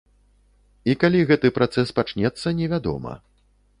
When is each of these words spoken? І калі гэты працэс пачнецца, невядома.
І 0.93 0.95
калі 1.03 1.21
гэты 1.31 1.47
працэс 1.57 1.93
пачнецца, 1.99 2.47
невядома. 2.63 3.13